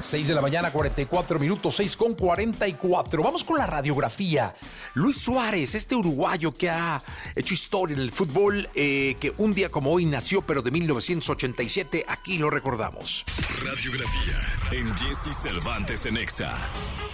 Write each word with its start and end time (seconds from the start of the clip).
6 0.00 0.28
de 0.28 0.34
la 0.34 0.40
mañana, 0.40 0.70
44 0.70 1.38
minutos, 1.38 1.76
6 1.76 1.96
con 1.96 2.14
44. 2.14 3.22
Vamos 3.22 3.44
con 3.44 3.58
la 3.58 3.66
radiografía. 3.66 4.54
Luis 4.94 5.18
Suárez, 5.18 5.74
este 5.74 5.94
uruguayo 5.94 6.52
que 6.52 6.70
ha 6.70 7.02
hecho 7.34 7.54
historia 7.54 7.94
en 7.94 8.02
el 8.02 8.10
fútbol, 8.10 8.68
eh, 8.74 9.16
que 9.20 9.32
un 9.38 9.54
día 9.54 9.68
como 9.68 9.92
hoy 9.92 10.06
nació, 10.06 10.42
pero 10.42 10.62
de 10.62 10.70
1987, 10.70 12.04
aquí 12.08 12.38
lo 12.38 12.50
recordamos. 12.50 13.24
Radiografía 13.64 14.38
en 14.72 14.96
Jesse 14.96 15.36
Cervantes 15.42 16.06
en 16.06 16.16
Exa. 16.16 16.56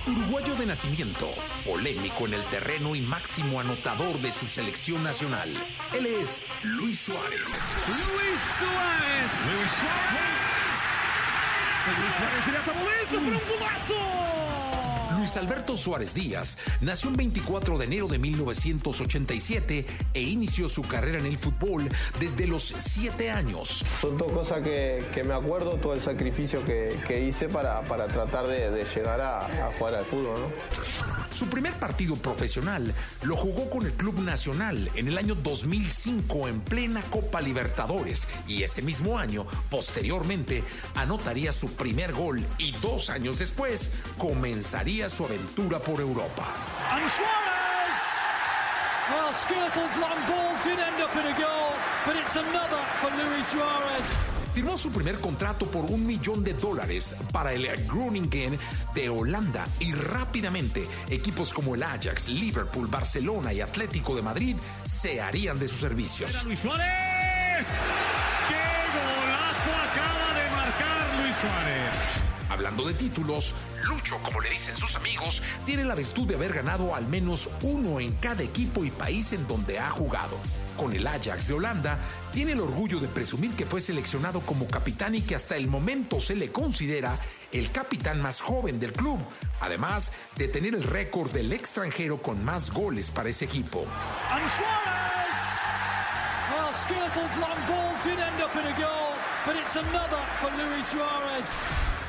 Uruguayo 0.07 0.55
de 0.55 0.67
nacimiento, 0.67 1.29
polémico 1.65 2.27
en 2.27 2.35
el 2.35 2.45
terreno 2.47 2.95
y 2.95 3.01
máximo 3.01 3.61
anotador 3.61 4.21
de 4.21 4.31
su 4.31 4.47
selección 4.47 5.03
nacional. 5.03 5.51
Él 5.93 6.07
es 6.07 6.43
Luis 6.63 7.01
Suárez. 7.01 7.49
Luis 7.89 8.39
Suárez. 8.59 9.59
Luis 9.59 9.71
Suárez. 9.71 10.46
Luís 11.87 12.15
Soares 12.15 12.45
direto 12.45 12.71
à 12.71 12.75
baliza 12.75 13.21
para 13.21 13.37
um 13.37 13.59
golaço! 13.59 14.86
Luis 15.17 15.37
Alberto 15.39 15.77
Suárez 15.77 16.13
Díaz 16.13 16.59
nació 16.83 17.09
el 17.09 17.17
24 17.17 17.79
de 17.79 17.85
enero 17.87 18.07
de 18.07 18.19
1987 18.19 19.87
e 20.13 20.21
inició 20.21 20.69
su 20.69 20.83
carrera 20.83 21.19
en 21.19 21.27
el 21.27 21.39
fútbol 21.39 21.89
desde 22.21 22.47
los 22.47 22.63
7 22.63 23.31
años. 23.31 23.85
Son 24.01 24.19
dos 24.19 24.31
cosas 24.31 24.61
que, 24.61 25.23
me 25.27 25.35
acuerdo, 25.35 25.77
todo 25.77 25.95
el 25.95 26.03
sacrificio 26.03 26.65
que, 26.65 27.27
hice 27.27 27.49
para, 27.49 27.83
para 27.83 28.07
tratar 28.09 28.47
de, 28.47 28.85
llegar 28.85 29.21
a, 29.21 29.69
a, 29.69 29.73
jugar 29.79 29.95
al 29.95 30.05
fútbol. 30.05 30.41
¿no? 30.41 31.35
Su 31.35 31.47
primer 31.47 31.73
partido 31.75 32.17
profesional 32.17 32.95
lo 33.23 33.37
jugó 33.37 33.71
con 33.71 33.87
el 33.87 33.93
Club 33.93 34.19
Nacional 34.21 34.91
en 34.95 35.09
el 35.09 35.17
año 35.17 35.35
2005 35.35 36.49
en 36.49 36.61
plena 36.61 37.03
Copa 37.11 37.41
Libertadores 37.41 38.29
y 38.47 38.63
ese 38.63 38.83
mismo 38.83 39.19
año, 39.19 39.47
posteriormente, 39.71 40.63
anotaría 40.95 41.53
su 41.53 41.73
primer 41.73 42.13
gol 42.13 42.47
y 42.59 42.73
dos 42.83 43.09
años 43.09 43.39
después 43.39 43.93
comenzaría 44.19 45.06
su 45.09 45.25
aventura 45.25 45.79
por 45.79 46.01
Europa. 46.01 46.45
And 46.91 47.09
Suarez! 47.09 48.25
Well, 49.11 49.33
Skirtle's 49.33 49.97
long 49.99 50.19
ball 50.27 50.55
did 50.65 50.79
end 50.79 51.01
up 51.03 51.15
in 51.15 51.27
a 51.27 51.39
goal, 51.39 51.73
but 52.05 52.17
it's 52.17 52.37
another 52.37 52.83
for 53.01 53.11
Luis 53.11 53.47
Suarez 53.49 54.37
firmó 54.57 54.79
su 54.79 54.91
primer 54.91 55.21
contrato 55.21 55.67
por 55.67 55.85
un 55.85 56.07
millón 56.07 56.43
de 56.43 56.55
dólares 56.55 57.15
para 57.31 57.53
el 57.53 57.67
Groningen 57.87 58.59
de 58.95 59.11
Holanda 59.11 59.69
y 59.81 59.93
rápidamente 59.93 60.89
equipos 61.11 61.53
como 61.53 61.75
el 61.75 61.83
Ajax, 61.83 62.31
Liverpool, 62.31 62.87
Barcelona 62.87 63.53
y 63.53 63.61
Atlético 63.61 64.17
de 64.17 64.23
Madrid 64.23 64.57
se 64.87 65.21
harían 65.21 65.59
de 65.59 65.69
sus 65.69 65.81
servicios. 65.81 66.43
Luis 66.47 66.59
Suárez! 66.59 66.87
¡Qué 68.49 68.65
golazo 68.97 69.73
acaba 69.91 70.33
de 70.41 70.51
marcar 70.51 71.21
Luis 71.21 71.37
Suárez! 71.37 72.36
Hablando 72.49 72.85
de 72.85 72.95
títulos, 72.95 73.55
Lucho, 73.83 74.19
como 74.23 74.41
le 74.41 74.51
dicen 74.51 74.77
sus 74.77 74.95
amigos, 74.97 75.43
tiene 75.65 75.85
la 75.85 75.95
virtud 75.95 76.27
de 76.27 76.37
haber 76.37 76.53
ganado 76.53 76.95
al 76.95 77.07
menos 77.07 77.51
uno 77.63 78.01
en 78.01 78.13
cada 78.15 78.43
equipo 78.43 78.85
y 78.85 78.91
país 78.91 79.33
en 79.33 79.47
donde 79.49 79.79
ha 79.79 79.91
jugado. 79.91 80.39
Con 80.77 80.93
el 80.93 81.07
Ajax 81.07 81.49
de 81.49 81.55
Holanda, 81.55 81.99
tiene 82.33 82.53
el 82.53 82.61
orgullo 82.61 83.01
de 83.01 83.09
presumir 83.09 83.53
que 83.53 83.67
fue 83.67 83.81
seleccionado 83.81 84.41
como 84.41 84.67
capitán 84.69 85.15
y 85.15 85.23
que 85.23 85.35
hasta 85.35 85.57
el 85.57 85.69
momento 85.69 86.21
se 86.21 86.37
le 86.37 86.53
considera 86.53 87.19
el 87.51 87.73
capitán 87.73 88.21
más 88.21 88.43
joven 88.43 88.79
del 88.79 88.93
club, 88.93 89.19
además 89.61 90.13
de 90.37 90.49
tener 90.49 90.75
el 90.75 90.83
récord 90.83 91.31
del 91.33 91.53
extranjero 91.53 92.21
con 92.21 92.45
más 92.45 92.73
goles 92.73 93.11
para 93.11 93.31
ese 93.31 93.47
equipo. 93.47 93.87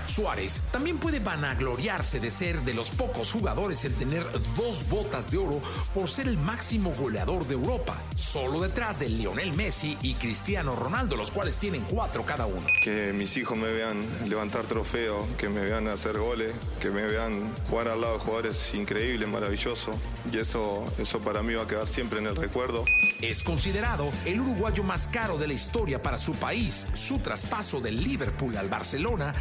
Suárez 0.08 0.62
también 0.72 0.98
puede 0.98 1.20
vanagloriarse 1.20 2.20
de 2.20 2.32
ser 2.32 2.62
de 2.62 2.74
los 2.74 2.90
pocos 2.90 3.32
jugadores 3.32 3.86
en 3.86 3.94
tener 3.94 4.26
dos 4.56 4.88
botas 4.90 5.32
de 5.32 5.38
oro 5.38 5.62
por 5.94 6.10
ser 6.10 6.28
el 6.28 6.38
máximo 6.38 6.94
goleador 6.98 7.46
de 7.48 7.54
Europa, 7.54 8.02
solo 8.16 8.60
detrás 8.62 9.00
de 9.00 9.10
Lionel 9.10 9.54
Messi 9.54 9.98
y 10.02 10.16
Cristiano 10.16 10.76
Ronaldo, 10.76 11.16
los 11.16 11.32
cuales 11.32 11.58
tienen 11.58 11.84
cuatro 11.84 12.26
cada 12.26 12.46
uno. 12.46 12.66
Que 12.84 13.14
mis 13.14 13.36
hijos 13.38 13.58
me 13.58 13.72
vean 13.72 14.06
levantar 14.28 14.64
trofeos, 14.64 15.26
que 15.38 15.50
me 15.50 15.62
vean 15.62 15.88
hacer 15.88 16.18
goles, 16.18 16.54
que 16.80 16.90
me 16.90 17.06
vean 17.06 17.54
jugar 17.70 17.90
al 17.90 18.02
lado 18.02 18.14
de 18.14 18.20
jugadores 18.20 18.74
increíbles, 18.74 19.28
maravillosos, 19.28 19.96
y 20.32 20.38
eso, 20.38 20.86
eso 20.98 21.20
para 21.20 21.44
mí 21.44 21.54
va 21.54 21.64
a 21.64 21.68
quedar 21.68 21.88
siempre 21.88 22.20
en 22.20 22.28
el 22.28 22.36
recuerdo. 22.36 22.86
Es 23.22 23.44
considerado 23.44 24.12
el 24.26 24.42
uruguayo 24.42 24.84
más 24.84 25.08
caro 25.08 25.38
de 25.38 25.48
la 25.48 25.54
historia 25.54 26.02
para 26.02 26.18
su 26.18 26.34
país. 26.34 26.88
Su 26.94 27.20
traspaso 27.20 27.80
del 27.80 28.04
Liverpool 28.04 28.58
al 28.58 28.70
Barcelona 28.70 29.34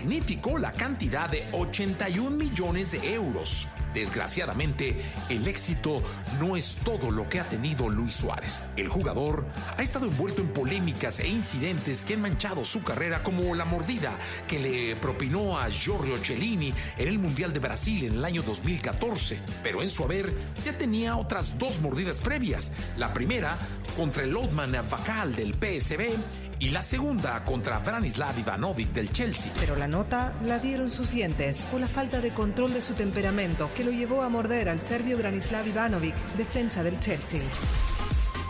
significó 0.00 0.56
la 0.56 0.72
cantidad 0.72 1.28
de 1.28 1.46
81 1.52 2.30
millones 2.34 2.92
de 2.92 3.12
euros. 3.12 3.68
Desgraciadamente, 3.94 4.96
el 5.28 5.46
éxito 5.48 6.02
no 6.38 6.56
es 6.56 6.76
todo 6.84 7.10
lo 7.10 7.28
que 7.28 7.40
ha 7.40 7.48
tenido 7.48 7.88
Luis 7.88 8.14
Suárez. 8.14 8.62
El 8.76 8.88
jugador 8.88 9.46
ha 9.76 9.82
estado 9.82 10.06
envuelto 10.06 10.42
en 10.42 10.48
polémicas 10.48 11.20
e 11.20 11.28
incidentes 11.28 12.04
que 12.04 12.14
han 12.14 12.20
manchado 12.20 12.64
su 12.64 12.82
carrera 12.82 13.22
como 13.22 13.54
la 13.54 13.64
mordida 13.64 14.12
que 14.46 14.60
le 14.60 14.96
propinó 14.96 15.58
a 15.58 15.68
Giorgio 15.70 16.18
Cellini 16.18 16.72
en 16.98 17.08
el 17.08 17.18
Mundial 17.18 17.52
de 17.52 17.60
Brasil 17.60 18.04
en 18.04 18.12
el 18.12 18.24
año 18.24 18.42
2014. 18.42 19.38
Pero 19.62 19.82
en 19.82 19.90
su 19.90 20.04
haber 20.04 20.32
ya 20.64 20.76
tenía 20.76 21.16
otras 21.16 21.58
dos 21.58 21.80
mordidas 21.80 22.20
previas. 22.20 22.72
La 22.96 23.12
primera 23.12 23.56
contra 23.96 24.22
el 24.22 24.36
Oldman 24.36 24.72
Vacal 24.88 25.34
del 25.34 25.54
PSB 25.54 26.16
y 26.60 26.70
la 26.70 26.82
segunda 26.82 27.42
contra 27.44 27.78
Branislav 27.78 28.38
Ivanovic 28.38 28.92
del 28.92 29.10
Chelsea. 29.10 29.52
Pero 29.58 29.76
la 29.76 29.88
nota 29.88 30.34
la 30.44 30.58
dieron 30.58 30.90
sus 30.90 31.12
dientes 31.12 31.66
por 31.70 31.80
la 31.80 31.88
falta 31.88 32.20
de 32.20 32.30
control 32.30 32.74
de 32.74 32.82
su 32.82 32.92
temperamento 32.94 33.70
que 33.80 33.86
lo 33.86 33.92
llevó 33.92 34.22
a 34.22 34.28
morder 34.28 34.68
al 34.68 34.78
serbio 34.78 35.16
Branislav 35.16 35.66
Ivanovic, 35.66 36.14
defensa 36.36 36.82
del 36.82 37.00
Chelsea. 37.00 37.40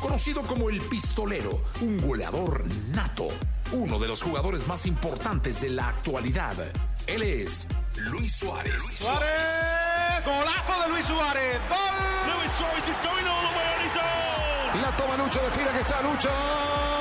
Conocido 0.01 0.43
como 0.43 0.69
el 0.71 0.81
pistolero, 0.81 1.63
un 1.83 2.01
goleador 2.01 2.65
nato, 2.89 3.29
uno 3.71 4.01
de 4.01 4.09
los 4.09 4.23
jugadores 4.23 4.67
más 4.67 4.87
importantes 4.87 5.61
de 5.61 5.69
la 5.71 5.87
actualidad. 5.87 6.57
Él 7.07 7.23
es 7.23 7.69
Luis 7.97 8.35
Suárez. 8.35 8.73
Luis 8.73 8.99
Suárez. 8.99 9.53
Golazo 10.25 10.83
de 10.83 10.89
Luis 10.89 11.07
Suárez. 11.07 11.61
Gol. 11.69 12.35
Luis 12.35 12.53
Suárez 12.53 12.89
is 12.89 12.99
going 12.99 13.27
all 13.29 13.43
the 13.47 13.57
way 13.57 13.67
on 13.71 13.87
his 13.87 13.97
own. 13.97 14.83
La 14.83 14.97
toma 14.97 15.17
Lucho, 15.17 15.41
define 15.43 15.71
que 15.71 15.81
está 15.81 16.03
Lucho. 16.03 17.00